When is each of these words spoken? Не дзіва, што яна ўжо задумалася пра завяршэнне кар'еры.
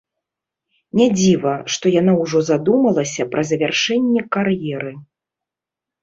Не 0.99 1.05
дзіва, 1.17 1.51
што 1.73 1.91
яна 2.01 2.15
ўжо 2.21 2.41
задумалася 2.47 3.27
пра 3.33 3.43
завяршэнне 3.51 4.21
кар'еры. 4.37 4.95